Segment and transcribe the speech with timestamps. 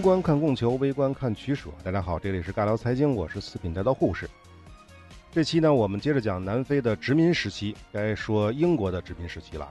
[0.00, 1.68] 宏观看供求，微观看取舍。
[1.84, 4.26] 大家好，这里是尬聊财经，我是四品带刀护士。
[5.30, 9.68] 这期呢，我们接着讲南非的殖民时期，该说英国的殖民时期了。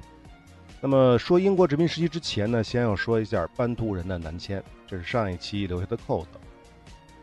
[0.80, 6.27] 那么说英国殖民时期之前呢，先要说一下班图人的南迁，这是上一期留下的扣子。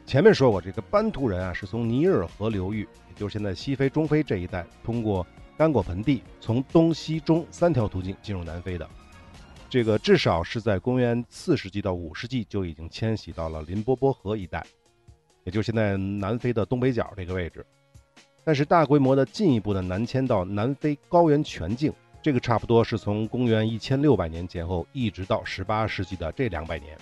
[0.05, 5.25] 前面说过，这个班图人啊，是从尼日尔河流域，也就是现在西非、中非这一带，通过
[5.57, 8.89] 刚果盆地，从东西中三条途径进入南非的。
[9.77, 14.65] 这个至少是在公元四世纪到五世纪就已经迁徙到了林波波河一带，
[15.45, 17.63] 也就是现在南非的东北角这个位置。
[18.43, 26.97] 但是大规模的进一步的南迁到南非高原全境，这个差不多是从公元一千六百年前后一直到十八世纪的这两百年。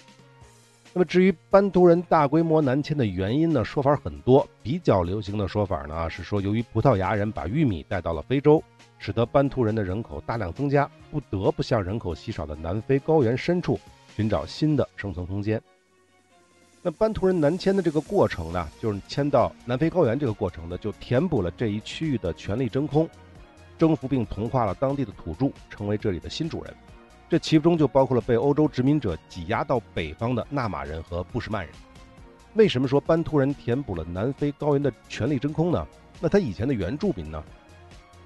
[0.92, 4.44] 那么至于班图人大规模南迁的原因呢，说法很多。
[4.64, 8.60] 比较流行的说法呢是说，由于葡萄牙人把玉米带到了非洲。
[9.04, 13.78] 使得班图人的人口大量增加，不得不向人口稀少的南非高原深处
[14.16, 15.60] 寻找新的生存空间。
[16.80, 23.06] 那班图人南迁的这个过程呢，就是迁到南非高原这个过程呢，就填补了这一区域的权力真空，
[23.76, 26.74] 征服并同化了当地的土著，成为这里的新主人。
[27.28, 31.74] 这其中就包括了被欧洲殖民者挤压到北方的纳马人和布什曼人。
[32.54, 35.86] 为什么说班图人填补了南非高原的权力真空呢？
[36.22, 37.44] 那他以前的原住民呢？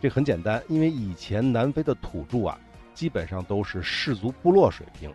[0.00, 2.58] 这很简单，因为以前南非的土著啊，
[2.94, 5.12] 基本上都是氏族部落水平，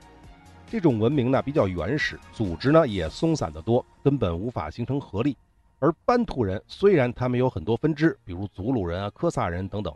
[0.67, 5.37] 这种文明呢比较原始，组织呢也松散得多，根本无法形成合力。
[5.79, 9.93] 而班图人虽然他们有很多分支，比如祖鲁人啊、科萨人等等，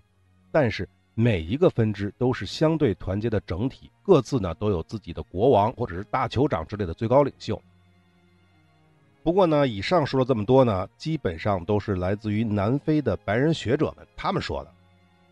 [0.51, 7.61] 但是每一个分支都是相对团结的整体，各自呢都有自己的国王或者是大酋长之类的最高领袖。
[9.23, 14.73] 不过呢，以上说了这么多呢，基本上都是来自于南非的白人学者们他们说的。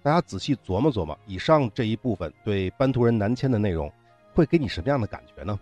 [0.06, 3.92] 大家仔细琢磨琢磨，以上这一部分对班图人南迁的内容，
[4.36, 5.60] 会给你什么样的感觉呢？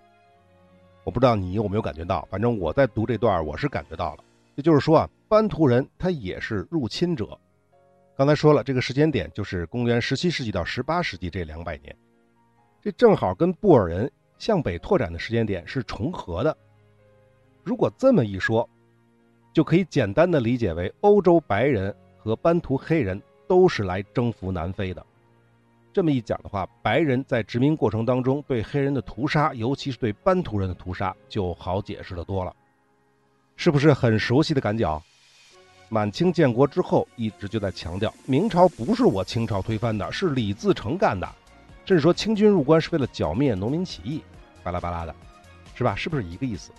[1.06, 4.24] 我不知道你有没有感觉到，反正我在读这段，我是感觉到了。
[4.56, 7.40] 也就是说啊，班图人他也是入侵者。
[8.18, 11.96] 刚才说了，这个时间点就是公元十七世纪到十八世纪这两百年，
[12.82, 16.54] 这正好跟布尔人向北拓展的时间点是重合的。
[17.64, 18.70] 如果这么一说，
[19.54, 23.22] 就可以简单的理解为欧洲白人和班图黑人。
[23.54, 25.06] 都是来征服南非的。
[25.94, 32.52] 这么一讲的话，白人在殖民过程当中对黑人的屠杀，尤其是对班图人的屠杀，就好解释的多了。
[33.56, 35.00] 是不是很熟悉的感觉？
[35.88, 41.30] 满清建国之后，一直就在强调，明朝不是我清朝推翻的，是李自成干的，
[41.86, 44.24] 甚至说清军入关是为了剿灭农民起义，
[44.64, 45.14] 巴拉巴拉的，
[45.76, 45.94] 是吧？
[45.96, 46.72] 是不是一个意思？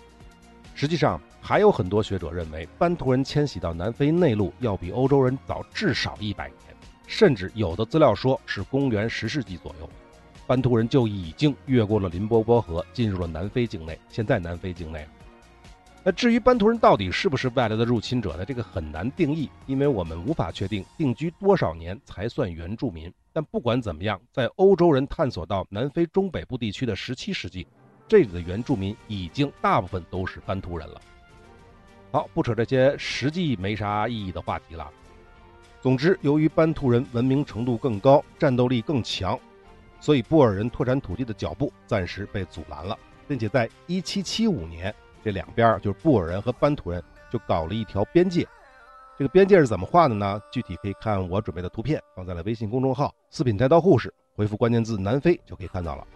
[0.75, 1.19] 实际上。
[1.47, 6.57] 还有很多学者认为，班图人迁徙到南非内陆要比欧洲人早至少一百年，
[7.05, 9.87] 甚至有的资料说是公元十世纪左右，
[10.47, 13.95] 班图人就已经越过了林波波河，进入了南非境内。
[14.09, 15.07] 现在南非境内，
[16.03, 18.43] 那至于班图人到底是不是外来的入侵者呢？
[18.43, 23.13] 这个很难定义，因为我们无法确定定居多少年才算原住民。
[23.31, 27.67] 但不管怎么样，在欧洲人探索到南非中北部地区的十七世纪，
[28.07, 31.01] 这里的原住民已经大部分都是班图人了。
[32.11, 34.89] 好，不扯这些实际没啥意义的话题了。
[35.81, 39.39] 总之，由于班图人文明程度更高，战斗力更强，
[39.99, 48.47] 所以布尔人拓展土地的脚步暂时被阻拦了，并且在1775年，这两边就是布尔人和班图人就搞了一条边界。
[49.17, 50.41] 这个边界是怎么画的呢？
[50.51, 56.07] 具体可以看我准备的图片，放在了微信公众号“四品菜刀护士”，回复关键字“南非”就可以看到了。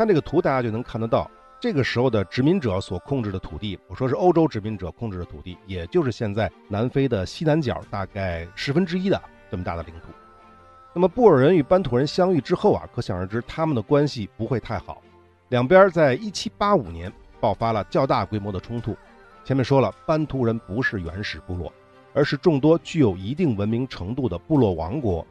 [0.00, 1.30] 看这个图，大家就能看得到。
[1.60, 10.06] 这个时候的殖民者所控制的土地，我说是欧洲殖民者控制的土地，也就是现在南非的西南角大概十分之一的这么大的领土。
[10.94, 15.02] 那么布尔人与班图人相遇之后啊，可想而知他们的关系不会太好。
[15.50, 18.96] 两边在一七八五年爆发了较大规模的冲突。
[19.44, 21.70] 前面说了，班图人不是原始部落，
[22.14, 25.26] 而是众多具有一定文明程度的部落王国，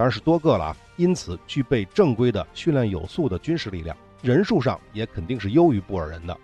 [0.00, 3.94] 当然是多个了啊，因此具备正规的训练有素的军事力量。
[4.22, 6.34] 人数上也肯定是优于布尔人的，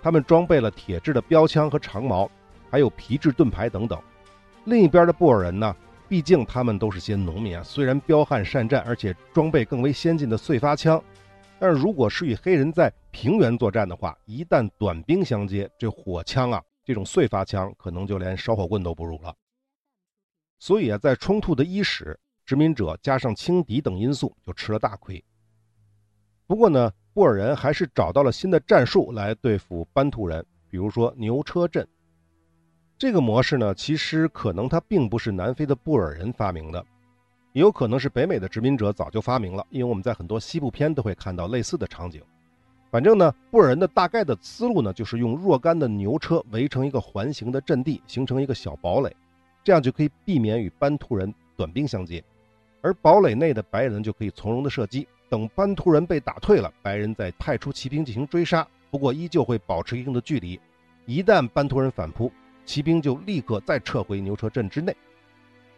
[0.00, 2.30] 他们装备了铁制的标枪和长矛，
[2.70, 4.00] 还有皮质盾牌等等。
[4.64, 5.76] 另一边的布尔人呢，
[6.08, 10.98] 毕竟他们都是些农民啊，虽然彪悍善战，而且装备更为先进的碎发枪，
[11.58, 19.34] 但是如果是与黑人在平原作战的话，一旦短兵相接，这火枪啊，这种碎发枪可能就连烧火棍都不如了。
[20.58, 22.18] 所以啊，在冲突的伊始，
[22.52, 25.24] 殖民者加上轻敌等因素，就吃了大亏。
[26.46, 26.92] 不过呢。
[27.14, 31.86] 布尔人还是找到了新的战术来对付班图人，比如说牛车阵。
[32.96, 36.82] 这个模式呢，其实可能它并不是南非的布尔人发明的，
[37.52, 39.66] 也有可能是北美的殖民者早就发明了。
[39.68, 42.22] 因为我们在很多西部片都会看到类似的场景。
[42.90, 49.14] 反正呢，布尔人的大概的思路呢，就是用若干的牛车围成一个环形的阵地，形成一个小堡垒，
[49.62, 52.24] 这样就可以避免与班图人短兵相接，
[52.82, 55.08] 而堡垒内的白人就可以从容的射击。
[55.30, 60.60] 等班图人被打退了，白人再派出骑兵进行追杀，不过依旧会保持一定的距离。
[61.06, 62.30] 一旦班图人反扑，
[62.66, 64.94] 骑兵就立刻再撤回牛车阵之内。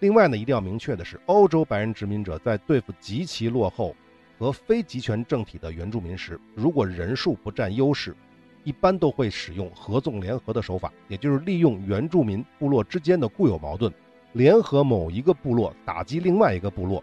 [0.00, 3.94] 另外呢，一定要明确的是，欧洲白人殖民者在对付极其落后。
[4.36, 8.16] 和非集权政体的原住民时，如果人数不占优势，
[8.64, 13.94] 一般都会使用合纵联合的手法，也就是利用原住民部落之间的固有矛盾，
[14.34, 17.02] 联合某一个部落打击另外一个部落，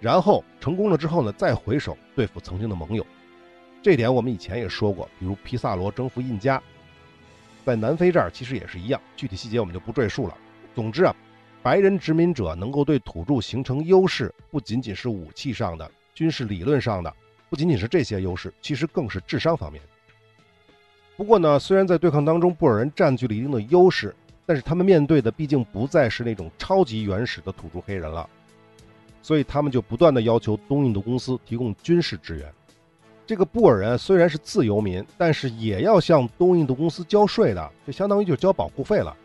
[0.00, 3.06] 然后成功了之后呢，再回首对付曾经的盟友。
[3.80, 6.60] 这点我们以前也说过，比如皮萨罗征服印加，
[7.64, 10.36] 在南非这儿其实也是一样，具体细节我们就不赘述了。
[10.74, 11.14] 总之啊，
[11.62, 15.88] 白人殖民者能够对土著形成优势，不仅仅是武器上的。
[16.14, 17.14] 军事理论上的
[17.48, 19.80] 不仅仅是这些优势，其实更是智商方面。
[21.16, 28.28] 不过呢，虽然在对抗当中布尔人占据了一定的优势，但是他们面对的毕竟不再是那种超级原始的土著黑人了，
[29.22, 32.52] 所以他们就不断的要求东印度公司提供军事支援。
[33.24, 39.16] 这个布尔人虽然是自由民，但是也要向东印度公司交税的，就相当于就交保护费了。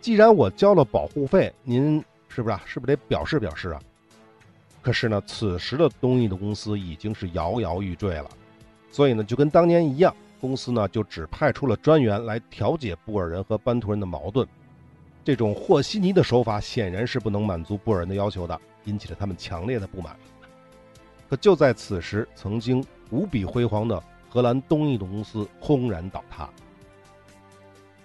[0.00, 2.62] 既然我交了保护费，您是不是啊？
[2.66, 3.80] 是不是得表示表示啊？
[4.82, 8.28] 可是呢，此时的东印度公司已经是摇摇欲坠了，
[8.90, 14.46] 所以呢，就跟当年一样，公司呢就只派出了专员来调解布尔人和班图人的矛盾。
[15.24, 20.14] 这种和稀泥的手法显然是不能满足布尔人的要求的，引起了他们强烈的不满。
[21.30, 26.48] 可就在此时，曾经无比辉煌的荷兰东印度公司轰然倒塌。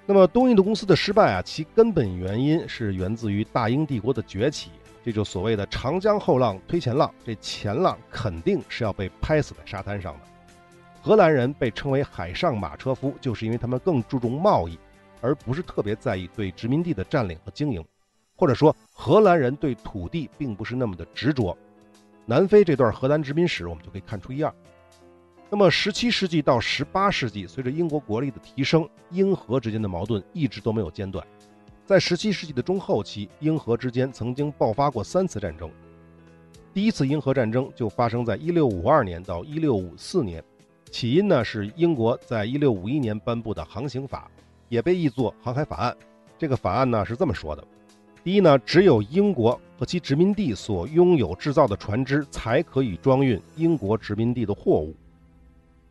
[0.06, 4.72] 那么，东印度公司的失败啊，其根本原因是源自于大英帝国的崛起。
[5.06, 10.20] 这就所谓的长江后浪推前浪，这前浪肯定是要被拍死在沙滩上的。
[11.02, 14.78] 荷兰人被称为海上马车夫，就是因为他们更注重贸易，
[15.22, 17.84] 而不是特别在意对殖民地的占领和经营。
[18.36, 21.58] 或者说，荷兰人对土地并不是那么的执着。
[22.26, 24.54] 南非这段荷兰殖民史，我们就可以看出一二。
[25.50, 31.26] 那么，17世纪到18世纪，随着英国国力的提升，英荷之间的矛盾一直都没有间断。
[31.86, 35.70] 在17世纪的中后期，英荷之间曾经爆发过三次战争。
[36.72, 40.44] 第一次英荷战争就发生在1652年到1654年，
[40.92, 44.30] 起因呢是英国在1651年颁布的航行法，
[44.70, 45.96] 也被译作航海法案。
[46.38, 47.64] 这个法案呢是这么说的：
[48.24, 54.96] 第一呢，只有英国和其殖民地所拥有制造的船只才可以装运英国殖民地的货物。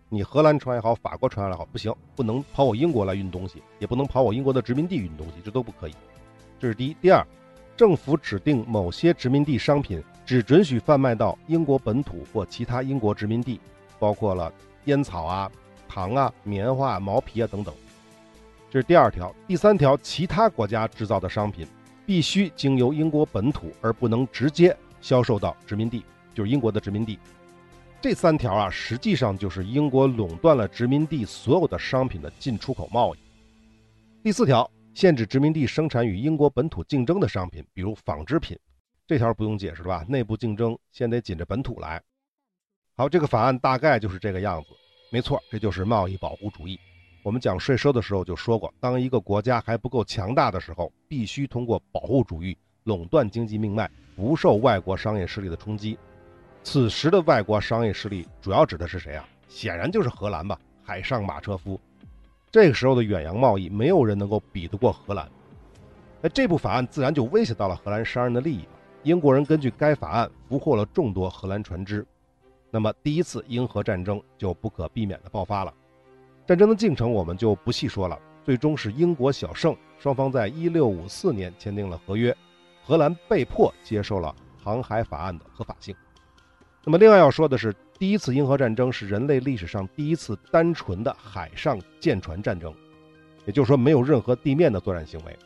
[0.08, 5.94] 你荷兰船也好，法国船也好，不行，不能跑我英国来运东西，也不能跑我英国的殖民地运东西，这都不可以。
[6.58, 6.96] 这是第一。
[7.02, 7.22] 第二，
[7.76, 13.60] 政府指定某些殖民地商品只准许贩卖到英国本土或其他英国殖民地，
[13.98, 14.50] 包括了
[14.86, 15.50] 烟草啊、
[15.86, 17.74] 糖啊、棉花、毛皮啊等等。
[18.70, 19.35] 这是第二条。
[19.47, 21.67] 第三条，其他国家制造的商品
[22.05, 26.05] 必须经由英国本土，而不能直接销售到殖民地，
[26.35, 27.19] 就是英国的殖民地。
[28.00, 33.19] 这三条啊，实际上就是英国垄断了殖民地所有的商品的进出口贸易。
[34.22, 38.56] 第四条，限制殖民地生产与英国本土竞争的商品，比如纺织品。
[39.06, 40.05] 这条不用解释了吧？
[40.06, 42.01] 内部竞争先得紧着本土来。
[42.94, 44.69] 好，这个法案大概就是这个样子。
[45.10, 46.79] 没错，这就是贸易保护主义。
[47.22, 55.98] 我们讲税收的时候就说过，当一个国家还不够强大的时候，必须通过保护主义垄断经济命脉，不受外国商业势力的冲击。
[56.63, 59.29] 此时的外国商业势力主要指的是谁啊？
[59.48, 61.81] 显然就是荷兰吧，海上马车夫。
[62.51, 65.29] 这个时候的远洋贸易，没有人能够比得过荷兰。
[66.20, 68.67] 那这部法案自然就威胁到了荷兰商人的利益。
[69.03, 72.06] 英国人根据该法案俘获了众多荷兰船只，
[72.70, 75.72] 那么第一次英荷战争就不可避免地爆发了。
[76.48, 82.34] 战争的进程我们就不细说了，最终是英国小胜，双方在一六五四年签订了合约，
[82.82, 85.94] 荷兰被迫接受了航海法案的合法性。
[86.84, 92.74] 那么，另外要说的是，第一次英荷战争是人类历史上第一次单纯的海上舰船战争，
[93.44, 95.38] 也就是说，没有任何地面的作战行为。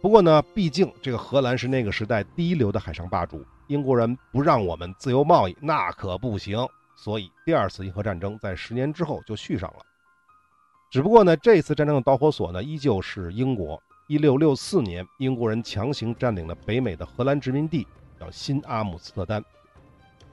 [0.00, 6.58] 不过呢，毕竟这个荷兰是那个时代第一流的海上霸主，英国人不让我们自由贸易，那可不行。
[6.96, 9.84] 所以，第二次英荷战争在十年之后就续上了。
[10.90, 13.80] 只不过呢，这次战争的导火索呢，依旧是英国。
[14.08, 17.86] 一六六四年，英国人强行占领了北美的荷兰殖民地，
[18.18, 19.44] 叫新阿姆斯特丹。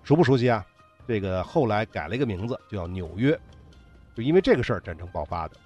[0.03, 0.65] 熟不熟悉啊？
[1.07, 3.37] 这个后来改了一个名字，就叫纽约，
[4.15, 5.57] 就因为这个事儿战争爆发的。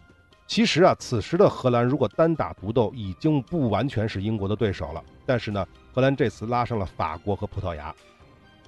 [0.47, 5.03] 其实啊，此时的荷兰如果单打独斗，已经不完全是英国的对手了。
[5.25, 7.93] 但是呢，荷兰这次拉上了法国和葡萄牙。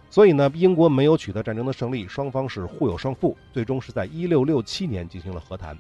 [0.10, 5.78] 所以呢，英国没有取得战争的胜利，双方是互有胜负，最终是在1667年进行了和谈。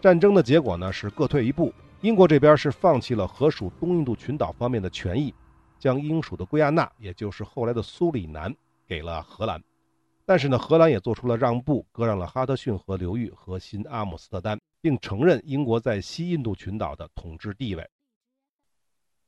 [0.00, 1.72] 战争的结果呢是各退一步，
[2.02, 5.32] 英国这边是放弃了荷属东印度群岛方面的权益，
[5.78, 8.54] 将英属的圭亚那，也就是后来的苏里南，
[8.86, 9.62] 给了荷兰。
[10.26, 17.88] 但是呢，荷兰也做出了让步，割让了哈德逊河流域和新阿姆斯特丹，并承认英国在西印度群岛的统治地位。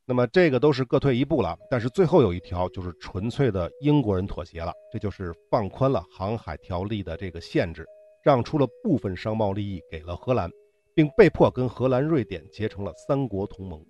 [0.07, 7.87] 那么这个都是各退一步了，但是最后有一条就是纯粹的英国人妥协了，这就是放宽了航海条例的这个限制，
[8.23, 10.51] 让出了部分商贸利益给了荷兰，
[10.95, 13.83] 并被迫跟荷兰、瑞典结成了三国同盟。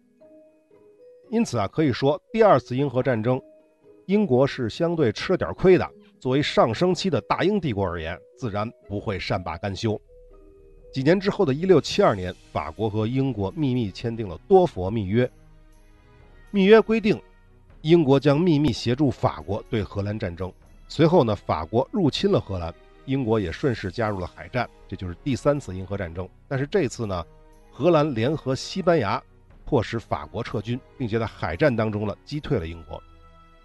[1.31, 3.43] 因此啊，可以说第二次英荷战争，
[4.07, 5.91] 英国是相对吃了点亏的。
[6.21, 10.01] 作为上升期的大英帝国而言，自然不会善罢甘休。
[10.93, 15.29] 几年之后的1672年，法国和英国秘密签订了多佛密约。
[16.55, 17.21] 密约规定，
[17.81, 20.53] 英国将秘密协助法国对荷兰战争。
[20.87, 22.73] 随后呢，法国入侵了荷兰，
[23.07, 26.29] 英国也顺势加入了海战，这就是第三次英荷战争。
[26.47, 27.27] 但是这次呢，
[27.73, 29.21] 荷兰联合西班牙，
[29.65, 33.03] 迫使法国撤军，并且在海战当中呢击退了英国。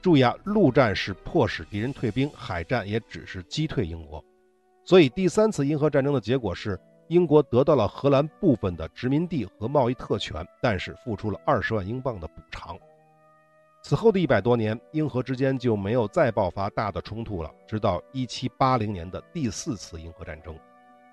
[0.01, 4.25] 注意啊，陆战是迫使敌人退兵，海战也只是击退英国。
[4.83, 6.75] 所以第三次英荷战争的结果是，
[7.09, 12.77] 英国得到了荷兰部分的殖民地和贸易特权，但是付出了二十万英镑的补偿。
[13.81, 20.55] 此后的一百多年，英荷之间就没有再爆发大的冲突了，直到一七八零年的第四次英荷战争。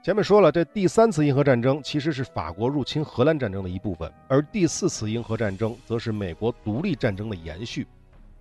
[0.03, 7.87] 前面说了，这第三次英荷战争其实是法国入侵荷兰战争的一部分，而第四次英荷战争则是美国独立战争的延续。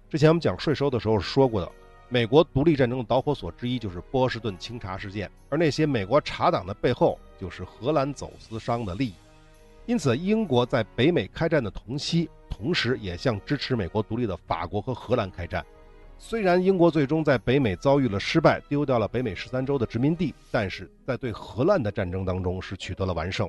[0.10, 1.72] 之前我们讲税收的时候说过的，
[2.16, 9.14] 美国独立战争的导火索之一就是波士顿清查事件，而那些美国茶党的背后就是荷兰走私商的利益。
[9.86, 15.66] 因此，英国在北美开战的同期，同时也向支持美国独立的法国和荷兰开战。
[16.18, 23.46] 虽然英国最终在北美遭遇了失败，丢掉了北美十三州的殖民地，但是在对荷兰的战争当中是取得了完胜。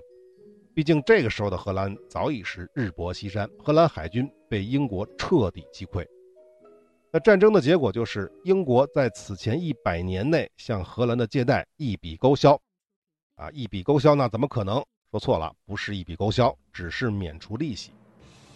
[0.74, 6.04] 毕竟这个时候的荷兰早已是日薄西山，荷兰海军被英国彻底击溃。
[7.16, 12.60] 那战争的结果就是英国在此前一百年内向荷兰的借贷一笔勾销，
[13.36, 14.84] 啊，一笔勾销那怎么可能？
[15.10, 17.90] 说错了，不是一笔勾销，只是免除利息。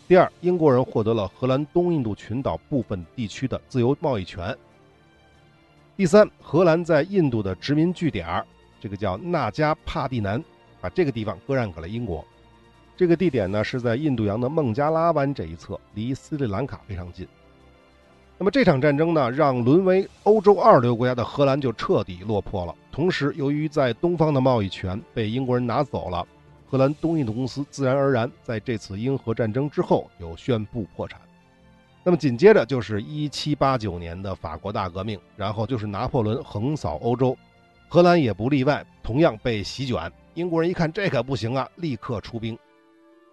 [0.07, 4.55] 第二，英国人获得了荷兰东印度群岛部分地区的自由贸易权。
[5.97, 8.47] 第三，荷兰在印度的殖民据点儿
[8.79, 10.45] 这个叫纳加帕蒂南，
[10.83, 12.23] 把这个地方割让给了英国。
[12.95, 17.27] 这个地点呢是在印度洋的孟加拉湾这一侧，离斯里兰卡非常近。
[18.43, 22.75] 那么这场战争呢，让沦为欧洲二流国家的荷兰就彻底落魄了。
[22.91, 26.27] 同时，由于在东方的贸易权被英国人拿走了，
[26.67, 31.21] 荷兰东印度公司自然而然在这次英荷战争之后就宣布破产。
[32.03, 37.37] 那么紧接着就是1789年的法国大革命，然后就是拿破仑横扫欧洲，
[37.91, 40.11] 荷兰也不例外，同样被席卷。
[40.33, 42.59] 英国人一看这可不行啊，立刻出兵，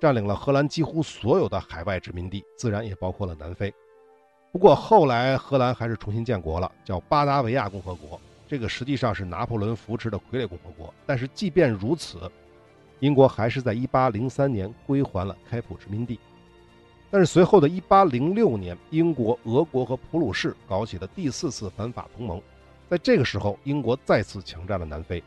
[0.01, 3.73] 占领了荷兰几乎所有的海外殖民地，自然也包括了南非。
[4.57, 8.19] 不过后来荷兰还是重新建国了，叫巴达维亚共和国。
[8.47, 10.91] 这个实际上是拿破仑扶持的傀儡共和国。
[11.05, 12.17] 但是即便如此，
[12.99, 16.19] 英国还是在1803年归还了开普殖民地。
[17.11, 22.41] 但是随后的1806年，英国、俄国和普鲁士搞起了第四次反法同盟。
[22.89, 25.23] 在这个时候，英国再次强占了南非，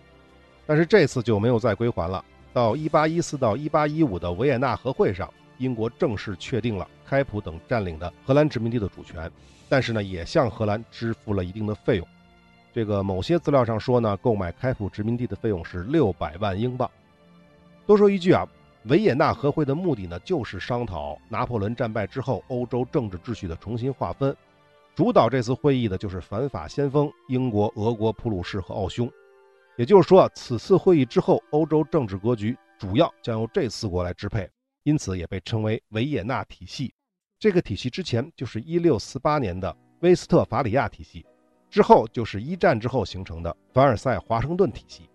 [0.67, 2.25] 但是这次就没有再归还了。
[2.53, 5.33] 到1814到1815的维也纳和会上。
[5.61, 9.31] 英国正式确定了开普等占领的荷兰殖民地的主权，
[9.69, 12.09] 但是呢，也向荷兰支付了一定的费用。
[12.73, 16.91] 这个某些资料上说呢，购买开普殖民地的费用是六百万英镑。
[17.87, 18.47] 多说一句啊，
[18.85, 24.35] 维也纳和会的目的呢，就是商讨拿破仑战败之后欧洲政治秩序的重新划分。
[24.95, 29.11] 主导这次会议的就是反法先锋英国、俄国、普鲁士和奥匈。
[29.77, 34.49] 也就是说，此次会议之后，欧洲政治格局主要将由这四国来支配。
[34.83, 36.93] 因此也被称为维也纳体系。
[37.39, 41.25] 这个体系之前就是1648年的威斯特伐里亚体系，
[41.71, 45.09] 之后就是一战之后形成的凡尔赛华盛顿体系。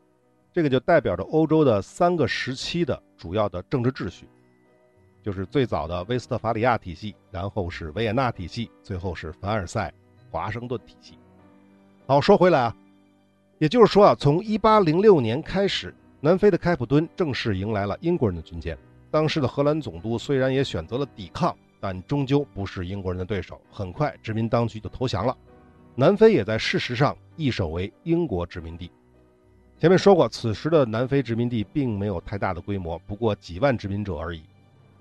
[0.51, 4.27] 这个就代表着欧洲的三个时期的主要的政治秩序，
[5.21, 9.93] 就是最早的威斯特伐里亚体系，然后是维也纳体系，最后是凡尔赛
[10.31, 11.19] 华盛顿体系。
[12.07, 12.75] 好，说回来啊，
[13.59, 18.77] 也就是说啊，从1806年开始，南非的开普敦正式迎来了英国人的军舰。
[19.15, 23.61] 当时的荷兰总督虽然也选择了抵抗，但终究不是英国人的对手。
[23.71, 25.33] 很快，殖民当局就投降了。
[25.95, 28.91] 南非也在事实上易手为英国殖民地。
[29.79, 34.41] 前面说过，此时的南非殖民地并没有太大的规模，不过几万殖民者而已，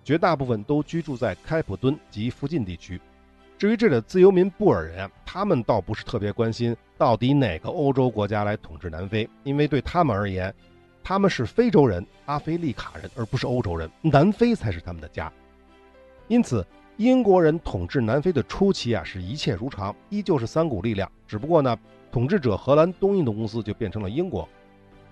[0.05, 3.01] 绝大部分都居住在开普敦及附近地区。
[3.59, 10.55] 至于这里的自由民布尔人，他们倒不是特别关心到底哪个欧洲国家来统治南非，因为对他们而言，
[11.05, 15.31] 他们是非洲人、阿非利卡人，而不是欧洲人，南非才是他们的家。
[16.29, 21.79] 因此，英国人统治南非的初期啊，是一切如常，依旧是三股力量，只不过呢，
[22.11, 24.49] 统治者荷兰东印度公司就变成了英国，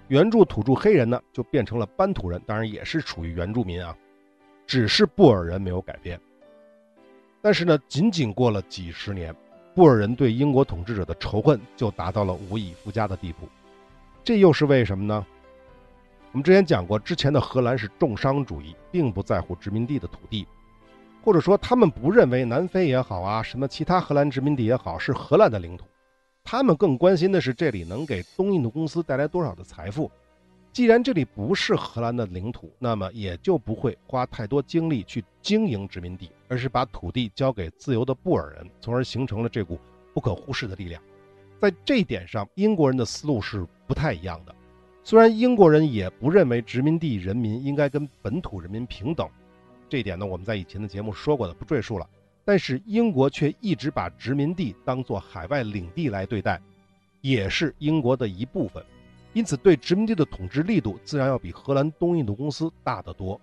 [0.09, 3.95] 原住土著黑人呢就变成了班土人，当然也是属于原住民啊，
[4.67, 6.19] 只是布尔人没有改变。
[7.43, 9.35] 但是呢，仅仅过了几十年，
[9.75, 13.47] 布尔人对英国统治者的仇恨就达到了无以复加的地步。
[14.25, 15.27] 这又是为什么呢？
[16.33, 20.47] 我们之前讲过，之前的荷兰是重商主义，并不在乎殖民地的土地，
[21.23, 25.85] 或者说他们不认为南非也好啊，什么其他荷兰殖民地也好是荷兰的领土，
[26.43, 30.11] 他们更关心的是这里能给东印度公司带来多少的财富。
[30.73, 39.79] 既然这里不是荷兰的领土，那么也就不会花太多精力去经营殖民地，而是把土地交给自由的布尔人，从而形成了这股
[40.15, 41.03] 不可忽视的力量。
[41.61, 44.55] 在这一点上，英国人的思路是不太一样的。
[45.05, 49.29] 虽然英国人也不认为殖民地人民应该跟本土人民平等，
[49.89, 52.09] 这一点呢我们在以前的节目说过的，不赘述了。
[52.45, 56.61] 但是英国却一直把殖民地当作海外领地来对待，
[57.21, 58.83] 也是英国的一部分。
[59.33, 63.41] 因此，对殖民地的统治力度自然要比荷兰东印度公司大得多。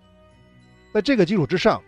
[0.93, 1.81] 在这个基础之上，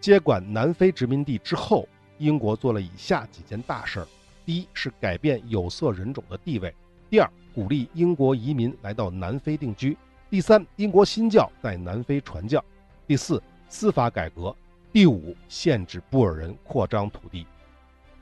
[0.00, 4.06] 接管南非殖民地之后，英国做了以下几件大事儿：
[4.44, 6.70] 第一是改变有色人种的地位；
[7.08, 9.94] 第二，鼓励英国移民来到南非定居；
[10.28, 12.58] 第三，英国新教在南非传教；
[13.06, 14.52] 第四，司法改革；
[14.92, 17.46] 第五，限制布尔人扩张土地。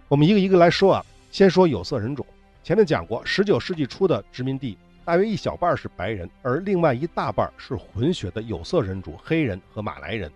[0.06, 2.24] 我们一个一个来说啊，先说有色人种。
[2.62, 10.30] 前面讲过，十九世纪初的殖民地大约一小半是白人，而另外一大半是混血的有色人种——黑人和马来人。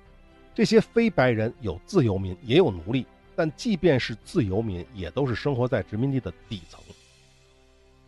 [0.54, 6.80] 这些非白人有自由民，也有奴隶，但即便是自由民，也都是生活在殖民地的底层。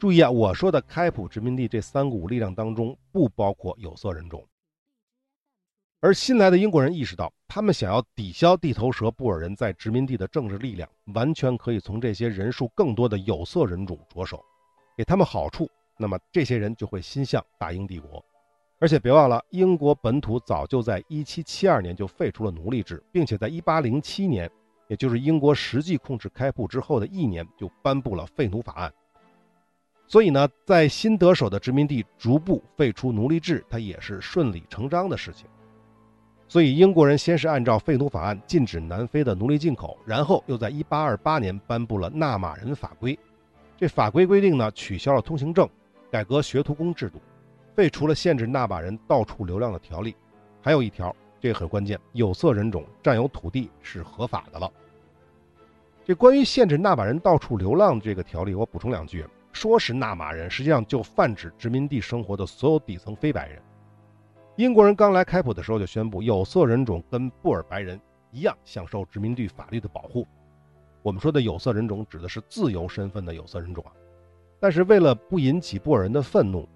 [0.00, 4.42] 注意啊，我说的开普殖民地这三股力量当中不包括有色人种。
[6.00, 14.42] 而新来的英国人意识到，他们想要抵消地头蛇布尔人在殖民地的政治力量，完全可以从这些人数更多的有色人种着手，
[14.96, 18.24] 给他们好处，那么这些人就会心向大英帝国。
[18.78, 24.50] 而且别忘了，英国本土早就在1772年就废除了奴隶制，并且在1807年，
[24.88, 28.90] 也就是英国实际控制开埠之后的一年，就颁布了废奴法案。
[30.10, 35.46] 所以呢，在新得手的殖民地逐步废除奴隶制，它也是顺理成章的事情。
[36.48, 43.16] 所以英国人先是按照废奴法案禁止南非的奴隶进口，然后又在1828年颁布了纳马人法规。
[43.76, 45.68] 这法规规定呢，取消了通行证，
[46.10, 47.20] 改革学徒工制度，
[47.76, 50.16] 废除了限制纳马人到处流浪的条例。
[50.60, 54.68] 还有一条，这很关键，有色人种占有土地是合法的了。
[56.04, 63.60] 这关于限制纳马人到处流浪这个条例，我补充两句：说是纳马人，实际上就泛指殖民地生活的所有底层非白人。
[64.56, 70.26] 英国人刚来开普的时候就宣布，有色人种跟布尔白人一样享受殖民地法律的保护。
[71.02, 73.92] 我们说的有色人种指的是自由身份的有色人种啊。
[74.60, 76.68] 但是为了不引起布尔人的愤怒，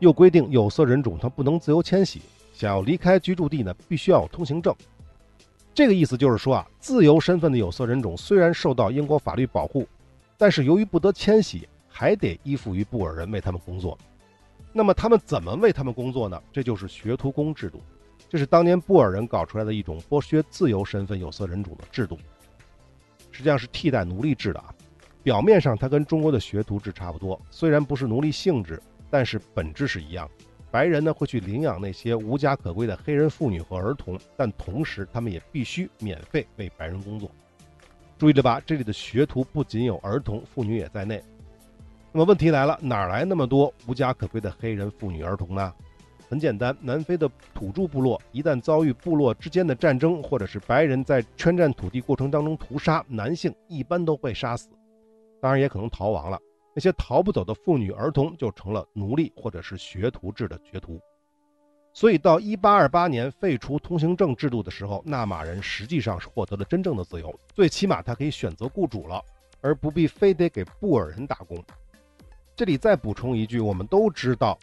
[0.00, 2.20] 又规定有色人种他不能自由迁徙，
[2.52, 4.74] 想要离开居住地呢，必须要有通行证。
[5.72, 9.86] 这个意思就是说啊，自由身份的有色人种虽然受到英国法律保护，
[10.36, 13.96] 但是由于不得迁徙，还得依附于布尔人为他们工作。
[14.72, 16.42] 那么他们怎么为他们工作呢？
[16.50, 17.82] 这就是学徒工制度，
[18.28, 22.18] 这是当年布尔人搞出来的一种剥削自由身份有色人种的制度，
[23.30, 24.74] 实际上是替代奴隶制的啊。
[25.22, 30.28] 表面上它跟中国的学徒制差不多，虽然不是奴隶性质，但是本质是一样。
[30.70, 37.30] 白人呢会去领养那些无家可归的黑人妇女和儿童，但同时他们也必须免费为白人工作。
[38.16, 38.58] 注意了吧？
[38.64, 41.22] 这里的学徒不仅有儿童、妇女也在内。
[42.14, 45.72] 那么问题来了，哪来那么多无家可归的黑人妇女儿童呢？
[46.28, 54.68] 很简单，南非的土著部落一旦遭遇部落之间的战争，或者是白人在圈占土地过程当中屠杀，男性一般都会杀死，
[55.40, 56.38] 当然也可能逃亡了。
[56.74, 61.00] 那些逃不走的妇女儿童就成了奴隶或者是学徒制的学徒。
[61.94, 69.22] 所以到1828年废除通行证制度的时候，纳马人实际上是获得了真正的自由，最起码他可以选择雇主了，
[69.62, 71.56] 而不必非得给布尔人打工。
[72.54, 74.58] 这里再补充一句，我们都知道，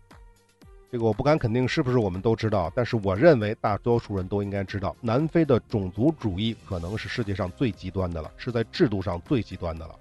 [0.92, 9.96] 这个我不敢肯定是不是我们都知道，但是我认为大多数人都应该知道，南非的种族主义可能是世界上最极端的了，是在制度上最极端的了，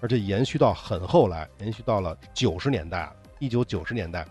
[0.00, 4.26] 而且延续到很后来，延续到了九十年代，一九九十年代，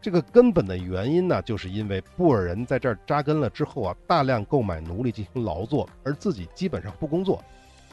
[0.00, 7.42] 这个根本的原因呢，就是因为布尔人在这儿扎根了之后啊，大量购买奴隶进行劳作，而自己基本上不工作，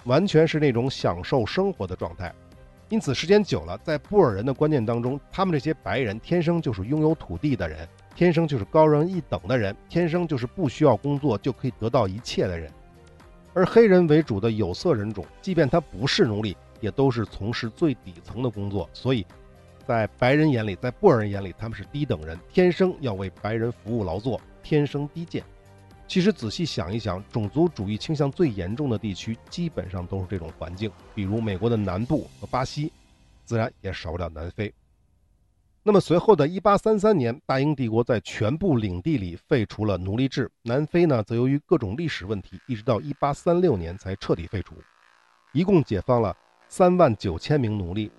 [0.05, 2.31] 完全是那种享受生活的状态。
[2.89, 12.71] 因此，时间久了，在布尔人的观念当中，他们这些白人天生就是拥有土地的人，天生就是高人一等的人，天生就是不需要工作就可以得到一切的人。
[13.53, 18.89] 而黑人为主的有色人种，即便他不是奴隶，也都是从事最底层的工作。
[18.93, 19.25] 所以，
[19.85, 25.43] 在白人眼里，在布尔人眼里，他们是低等人，天生要为白人服务劳作，天生低贱。
[26.07, 32.91] 其实仔细想一想，种族主义倾向最严重的地区，基本上都是这种环境，比如美国的南部和巴西，
[33.43, 34.73] 自然也少不了南非。
[35.83, 44.75] 那么随后的一八三三年，大英帝国在全部领地里废除了奴隶制，南非呢则由于各种历史问题，一直到一八三六年才彻底废除，
[45.51, 46.35] 一共解放了
[46.69, 48.09] 三万九千名奴隶，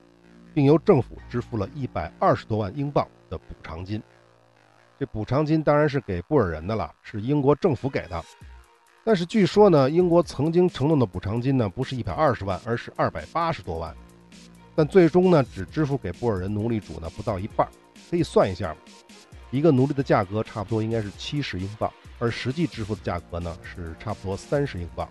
[0.54, 4.02] 并由政府支付了一百二十多万英镑的补偿金。
[4.98, 8.20] 这补偿金当然是给布尔人的了，是英国政府给的。
[9.04, 13.94] 但是据说呢，英国曾经承诺的补偿金呢，不是一百二十万，而是二百八十多万。
[14.74, 17.66] 但最终呢，只支付给布尔人奴隶主呢不到一半。
[18.10, 18.74] 可以算一下，
[19.52, 25.08] 一个奴隶的价格差不多应该是七十英镑，而实际支付的价格呢是差不多三十英镑。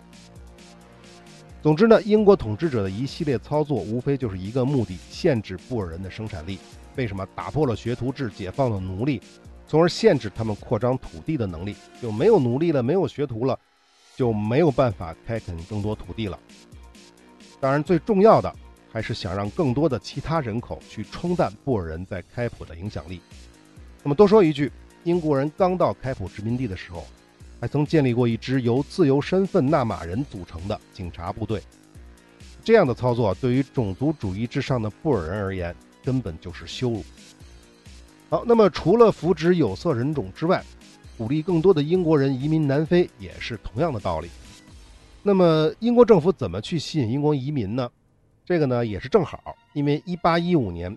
[1.62, 6.58] 总之呢，英国统治者的一系列操作，无非就是一个目的：限制布尔人的生产力。
[6.96, 9.20] 为什么打破了学徒制，解放了奴隶？
[9.68, 13.56] 从而限制他们扩张土地的能力，就没有奴隶了，没有学徒了，
[14.16, 16.38] 就没有办法开垦更多土地了。
[17.60, 18.50] 当然，最重要的
[18.90, 23.20] 还是想让更多的其他人口去冲淡布尔人在开普的影响力。
[24.02, 24.72] 那么多说一句，
[25.04, 27.04] 英国人刚到开普殖民地的时候，
[27.60, 31.62] 还曾建立过一支由自由身份纳马人组成的警察部队。
[32.64, 37.04] 这样的操作对于种族主义至上的布尔人而言，根本就是羞辱。
[38.30, 40.62] 好，那么除了扶植有色人种之外，
[41.16, 44.28] 鼓励更多的英国人移民南非也是同样的道理。
[45.22, 47.90] 那么英国政府怎么去吸引英国移民呢？
[48.44, 50.96] 这个呢也是正好，因为1815年，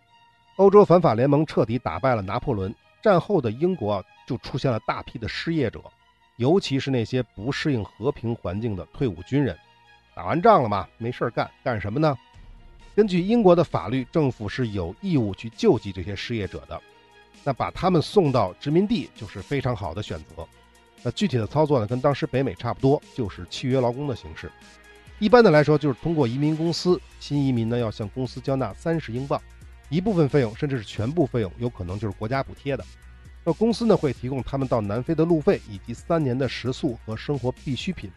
[0.58, 5.82] 欧洲反法联盟彻底打败了拿破仑，战后的英国就出现了大批的失业者，
[6.36, 9.58] 尤其是那些不适应和平环境的退伍军人。
[10.14, 12.18] 打完仗了嘛，没事干，干什么呢？
[12.94, 16.80] 根据英国的法律，政府是有义务去救济这些失业者的。
[17.44, 20.48] 那把他们送到殖民地就是非常好的选择。
[21.04, 24.52] 那具体的操作呢，跟当时北美差不多，就是契约劳工的形式。
[25.20, 29.42] 一般的来说，就是通过移民公司，新移民呢要向公司交纳三十英镑，
[29.90, 32.84] 一部分费用甚至是全部费用，有可能就是国家补贴的。
[33.44, 38.12] 那公司呢会提供他们到南非的路费以及三年的食宿和生活必需品。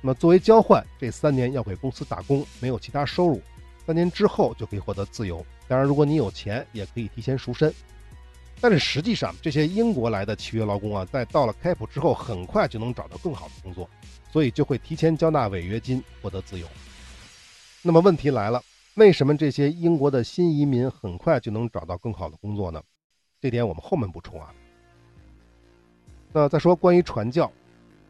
[0.00, 3.42] 那么作为交换，这三年要给公司打工，没有其他收入。
[3.86, 5.44] 三年之后就可以获得自由。
[5.68, 7.72] 当然，如果你有钱，也可以提前赎身。
[8.64, 13.86] 但是实际上，这些英国来的契约劳工啊，在到了开普之后，很快就能找到更好的工作，
[14.32, 16.66] 所以就会提前交纳违约金，获得自由。
[17.82, 18.62] 那么问题来了，
[18.94, 22.82] 为什么这些英国的新移民很快就能找到更好的工作呢？
[23.38, 24.50] 这点我们后面补充啊。
[26.32, 27.52] 那再说关于传教，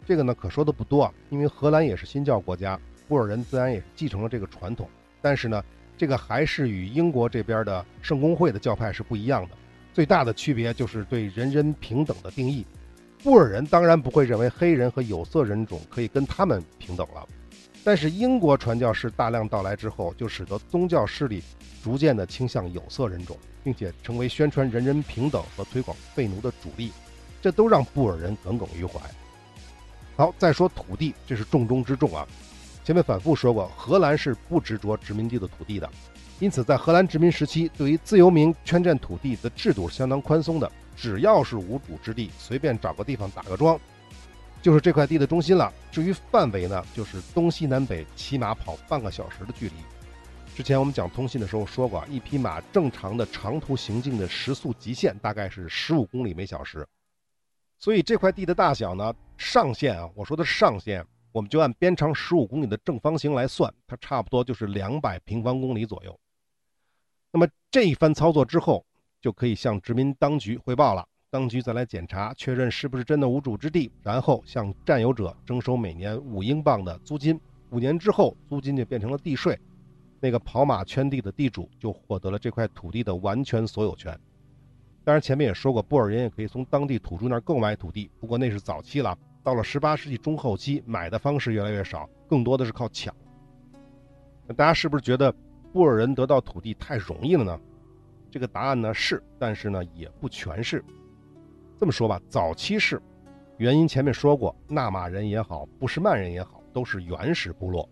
[0.07, 4.89] 这个呢可说的不多啊，因为荷兰也是新教国家，布尔人自然也是继承了这个传统，
[5.21, 5.61] 但是呢，
[5.99, 9.57] 这个还是与英国这边的圣公会的教派是不一样的。
[9.95, 12.67] 最大的区别就是对人人平等的定义。
[13.23, 17.27] 布尔人当然不会认为黑人和有色人种可以跟他们平等了，
[17.83, 21.43] 但是英国传教士大量到来之后，就使得宗教势力
[21.83, 26.93] 逐渐的倾向有色人种，并且成为宣传人人平等和推广废奴的主力，
[27.41, 29.01] 这都让布尔人耿耿于怀。
[30.17, 32.27] 好，再说土地，这是重中之重啊。
[32.85, 35.89] 前面反复说过，荷兰是不执着殖民地的土地的。
[36.41, 40.71] 因此，在荷兰殖民时期，对于自由民圈占土地的制度是相当宽松的。
[40.97, 43.79] 只要是无主之地，随便找个地方打个桩，
[44.63, 45.73] 就是这块地的中心了。
[45.91, 49.75] 至于范围呢，就是东西南北起码跑半个小时的距离。
[50.55, 56.87] 之前我们讲通信的时候说过，一匹马正常的长途行进的时速极限大概是十五公里每小时。
[57.79, 66.17] 所以这块地的大小呢，上限啊，我说的上限，我们就按边长十五公里的正方形来算，它差不多就是两百平方公里左右。
[67.35, 68.87] 那么这一番操作之后，
[69.21, 71.05] 就可以向殖民当局汇报了。
[71.31, 77.41] 当局再来检查，确认是不是真的无主之地，然后向占有者征收每年五英镑的租金。
[77.71, 79.59] 五年之后，租金就变成了地税，
[80.21, 84.17] 那个跑马圈地的地主就获得了这块土地的完全所有权。
[85.03, 89.19] 当然，前面也说过，布尔人也可以从当地土著那儿购买土地，不过那是早期了。
[89.43, 93.13] 到了十八世纪中后期，买的方式越来越少，更多的是靠抢。
[94.47, 95.35] 那大家是不是觉得？
[95.75, 97.61] 布尔人得到土地太容易了呢？
[98.31, 100.85] 这个答案呢是，但是呢也不全是。
[101.81, 103.03] 这么说吧，早期是，
[103.57, 107.89] 原因前面说过，纳马人也好，布什曼人也好，都是原始部落。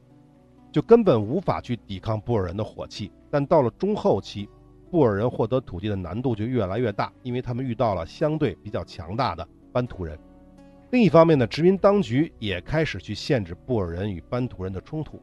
[0.70, 3.10] 就根本无法去抵抗布尔人的火气。
[3.28, 4.48] 但到了中后期，
[4.88, 10.16] 布尔人获得土地的难度就越来越大，因为他们遇到了相对比较强大的班图人。
[10.92, 15.20] 另一方面呢，殖民当局也开始去限制布尔人与班图人的冲突。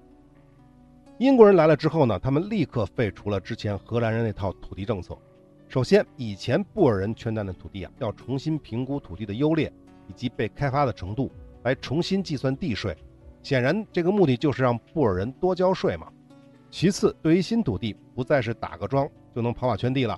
[1.19, 5.17] 英国人来了之后呢，他们立刻废除了之前荷兰人那套土地政策。
[5.67, 9.69] 首先，以前布尔人圈占的土地啊，要重新评估土地的优劣
[10.07, 11.29] 以及被开发的程度，
[11.63, 12.95] 来重新计算地税。
[13.43, 16.07] 显然，这个目的就是让布尔人多交税嘛。
[16.71, 19.05] 其次，对于新土地，不再是打个桩
[19.35, 20.17] 就能跑马圈地了，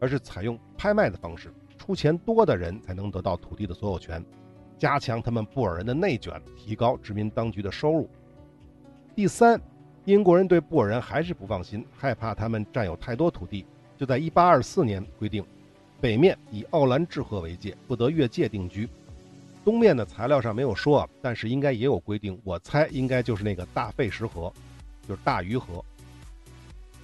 [0.00, 4.24] 而是采用拍卖的方式，出钱多的人才能得到土地的所有权。
[4.78, 8.08] 加强他们布尔人的内卷，提高殖民当局的收入。
[9.14, 9.60] 第三，
[10.06, 13.66] 英国人对布尔人还是不放心，害怕他们占有太多土地，
[13.98, 15.44] 就在1824年规定，
[16.00, 18.88] 北面以奥兰治河为界，不得越界定居。
[19.62, 24.50] 东面的材料上没有说，但是应该也有规定，我猜应该就是那个大费什河，
[25.06, 25.84] 就是大鱼河。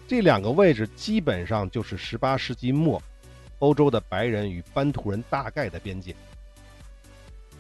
[0.09, 3.01] 这两个位置基本上就是18世纪末
[3.59, 6.17] 欧洲的白人与班图人大概的边界。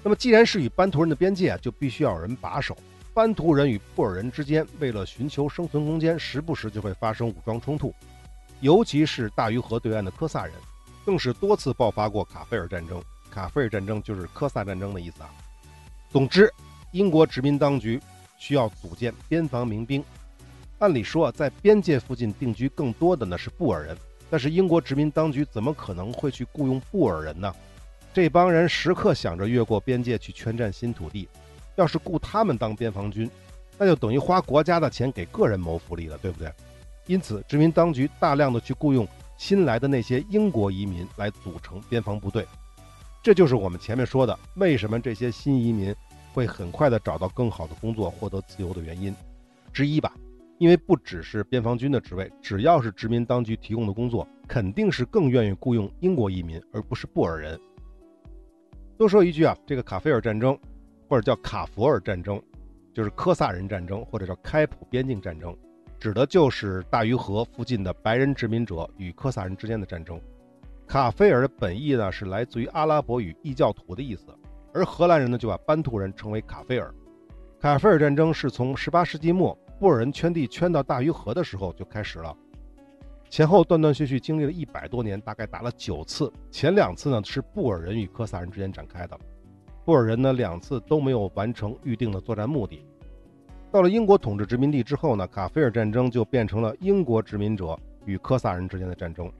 [0.03, 2.75] 那么，既然是与班图人的边界啊，就必须要有人把守。
[3.16, 7.90] 班图人与布尔人之间，为了寻求生存空间，时不时就会发生武装冲突。
[8.61, 10.55] 尤其是大鱼河对岸的科萨人，
[11.02, 13.02] 更是多次爆发过卡菲尔战争。
[13.31, 15.31] 卡菲尔战争就是科萨战争的意思啊。
[16.11, 16.52] 总之，
[16.92, 17.98] 英国殖民当局
[18.37, 20.05] 需要组建边防民兵。
[20.81, 23.96] 按理说，在边界附近定居更多的呢是布尔人，
[24.29, 27.50] 但是英国殖民当局怎么可能会去雇佣布尔人呢？
[28.12, 31.26] 这帮人时刻想着越过边界去圈占新土地，
[31.77, 33.31] 要是雇他们当边防军，
[33.79, 36.53] 那就等于花国家的钱给个人谋福利了，对不对？
[37.07, 42.45] 因此，殖民当局大量的去雇佣新来的那些英国移民来组成边防部队，
[43.23, 45.95] 这就是我们前面说的为什么这些新移民
[46.33, 49.15] 会很快的找到更好的工作，获得自由的原因
[49.73, 50.12] 之一吧。
[50.59, 57.61] 因为不只是边防军的职位，只要是殖民当局提供的工作，肯定是更愿意雇佣英国移民，而不是布尔人。
[58.97, 60.59] 多说一句啊，这个卡菲尔战争，
[61.09, 62.42] 或者叫卡佛尔战争，
[62.92, 65.57] 就是科萨人战争，或者叫开普边境战争，
[65.99, 70.21] 指的就是大鱼河附近的白人殖民者与科萨人之间的战争。
[70.87, 74.27] 卡菲尔的本意呢是来自于阿拉伯语异教徒的意思，
[74.73, 76.95] 而荷兰人呢就把班图人称为卡菲尔。
[77.61, 82.37] 卡菲尔战争是从18世纪末布尔人圈地圈到大鱼河的时候就开始了。
[83.29, 86.33] 前后断断续续经历了一百多年，大概打了九次。
[86.51, 89.19] 前两次呢是布尔人与科萨人之间展开的，
[89.87, 92.85] 布尔人呢两次都没有完成预定的作战目的。
[93.70, 99.31] 到了英国统治殖民地之后呢，卡菲尔战争就变成了英国殖民者与科萨人之间的战争。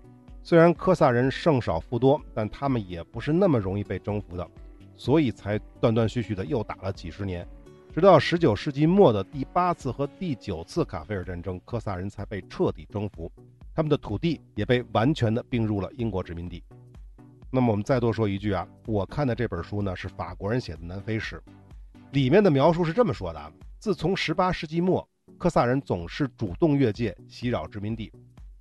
[0.45, 4.49] 虽然科萨人胜少负多，但他们也不是那么容易被征服的，
[4.95, 7.45] 所以才断断续续的又打了几十年。
[7.93, 13.29] 直到十九世纪末的第八次和第九次卡菲尔战争，科萨人才被彻底征服。
[13.75, 16.63] 他们的土地也被完全的并入了英国殖民地。
[17.51, 21.37] 那么我们再多说一句啊，我看的这本书呢是法国人写的《南非史》，
[22.13, 28.13] 里面的描述是这么说的：自从18世纪末，科萨人总是主动越界袭扰殖民地，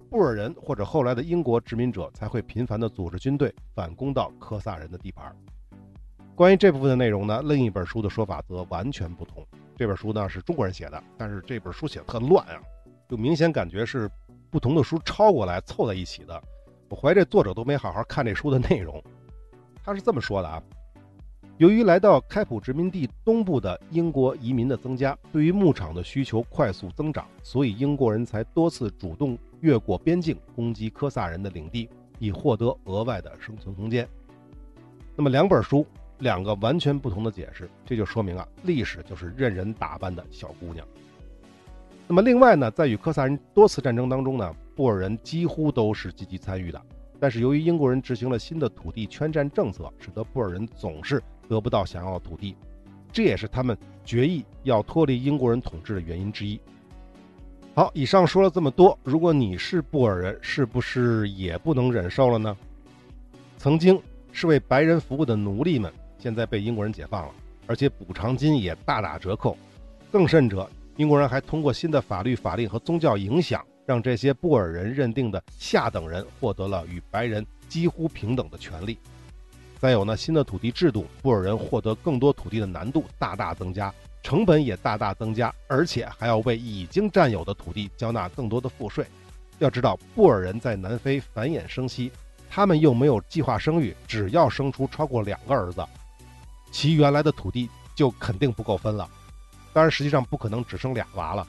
[0.10, 5.36] 布尔人或者后来的英国殖民者才会频繁地组织军队反攻到科萨人的地盘。
[6.36, 9.46] 关于这部分的内容呢，另一本书的说法则完全不同。
[9.76, 12.62] 这本书呢是中国人写的，但是这本书写的特乱啊，
[13.10, 14.10] 就明显感觉是。
[14.52, 16.42] 不同的书抄过来凑在一起的，
[16.90, 19.02] 我怀疑这作者都没好好看这书的内容。
[19.84, 20.62] 他是这么说的啊：
[21.58, 34.08] 由于来到开普殖民地东部的英国移民的增加，对于牧场的需求快速增长，所以英国人才多次主动越过边境攻击科萨人的领地，以获得额外的生存空间。
[35.16, 35.86] 那么两本书，
[36.20, 40.86] 两个完全不同的解释，这就说明啊，历史就是任人打扮的小姑娘。
[42.08, 46.82] 那么另外呢，在与科萨人多次战争当中呢，布尔人几乎都是积极参与的。
[47.20, 52.56] 但是由于英国人执行了新的土地圈占政策，使得布尔人总是得不到想要的土地，
[53.12, 56.60] 这也是他们决议要脱离英国人统治的原因之一。
[57.74, 62.56] 好，以上说了这么多，如果你是布尔人，是不是也不能忍受了呢？
[63.58, 64.00] 曾经
[64.32, 67.34] 是为白人服务的奴隶们，现在被英国人解放了，
[67.66, 69.58] 而且补偿金也大打折扣。
[70.12, 78.98] 更甚者，英国人还通过新的法律法令和宗教影响，让这些布尔人认定的下等人获得了与白人几乎平等的权利。
[79.80, 83.94] 再有呢，新的土地制度，布尔人获得更多土地的难度大大增加，
[84.24, 89.06] 成本也大大增加，而且还要为已经占有的土地交纳更多的赋税。
[89.60, 92.12] 要知道，布尔人在南非繁衍生息，
[92.50, 95.86] 他们又没有计划生育，只要生出超过两个儿子，
[96.72, 99.08] 其原来的土地就肯定不够分了。
[99.72, 101.46] 当然，实际上不可能只生俩娃了。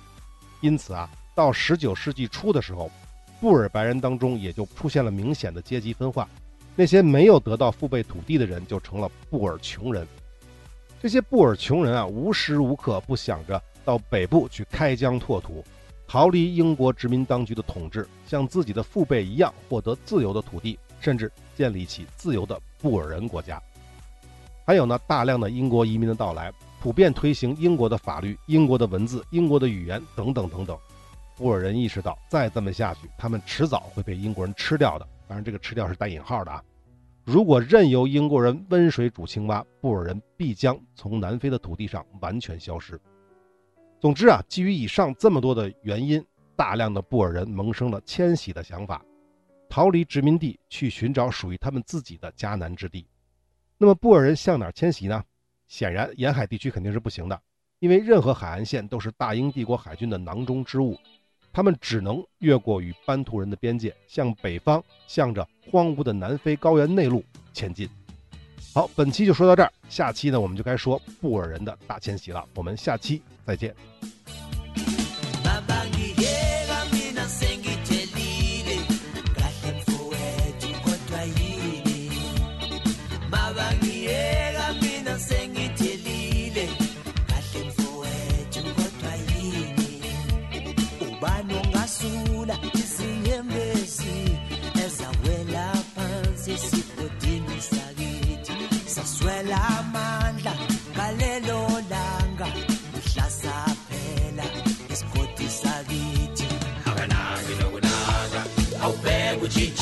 [0.61, 2.91] 因此啊，到十九世纪初的时候，
[3.43, 6.27] 布尔白人当中也就出现了明显的阶级分化。
[6.75, 10.09] 那些没有得到父辈土地的人就成了布尔穷人。
[10.99, 15.63] 这些布尔穷人啊，无时无刻不想着到北部去开疆拓土，
[16.09, 23.63] 逃离英国殖民当局的统治，像自己的父辈一样获得自由的土地，甚至建立起自由的布尔人国家。
[24.65, 30.77] 还有呢，大量的英国移民的到来，普遍推行英国的法律、英国的文字、英国的语言等等等等。
[31.37, 35.07] 布尔人意识到，再这么下去，他们迟早会被英国人吃掉的。
[35.29, 36.65] 当然，这个吃掉是带引号的啊！
[37.25, 42.99] 如果任由英国人温水煮青蛙，布尔人必将从南非的土地上完全消失。
[44.01, 49.05] 总之啊，基于以上这么多的原因，大量的布尔人萌生了迁徙的想法，
[49.69, 53.07] 逃离殖民地，去寻找属于他们自己的迦南之地。
[53.77, 55.23] 那么，布尔人向哪儿迁徙呢？
[55.67, 57.39] 显然，沿海地区肯定是不行的，
[57.81, 60.97] 因为任何海岸线都是大英帝国海军的囊中之物。
[61.57, 67.89] 他们只能越过与班图人的边界，向北方，向着荒芜的南非高原内陆前进。
[68.75, 72.47] 好，本期就说到这儿，下期呢，我们就该说布尔人的大迁徙了。
[72.55, 73.75] 我们下期再见。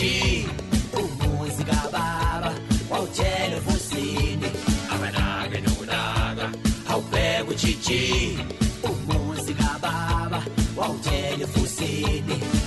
[0.04, 3.56] O música baba, o qual cielo
[4.90, 6.52] a Avanaga e nada,
[6.86, 8.36] ao pego Titi,
[8.82, 11.48] o música baba, o qual cielo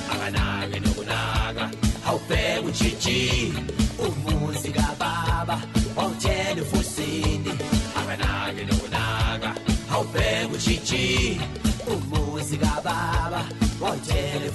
[0.09, 1.71] a Avanaga e nada,
[2.05, 3.53] ao pego Titi,
[3.99, 6.65] o música baba, o qual cielo
[7.95, 9.53] a Avanaga e nada,
[9.91, 11.39] ao pego Titi,
[11.87, 13.45] Comum e Gababa,
[13.79, 14.46] qual cielo